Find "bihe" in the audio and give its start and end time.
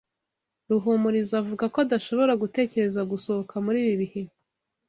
4.01-4.21